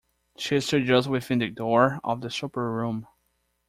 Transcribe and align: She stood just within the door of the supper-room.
She 0.35 0.59
stood 0.61 0.85
just 0.87 1.07
within 1.07 1.37
the 1.37 1.49
door 1.51 1.99
of 2.03 2.21
the 2.21 2.31
supper-room. 2.31 3.05